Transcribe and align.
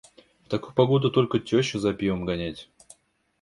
В 0.45 0.49
такую 0.49 0.73
погоду 0.73 1.11
только 1.11 1.37
тёщу 1.37 1.77
за 1.77 1.93
пивом 1.93 2.25
гонять. 2.25 2.67